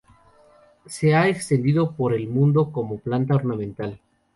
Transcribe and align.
Se 0.87 1.13
ha 1.13 1.27
extendido 1.27 1.91
por 1.91 2.15
el 2.15 2.25
mundo 2.27 2.71
como 2.71 2.97
planta 2.97 3.35
ornamental. 3.35 3.99